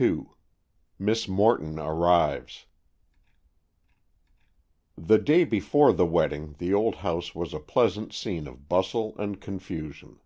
[0.00, 0.26] II
[1.00, 2.66] MISS MORTON ARRIVES
[4.96, 9.40] The day before the wedding the old house was a pleasant scene of bustle and
[9.40, 10.20] confusion.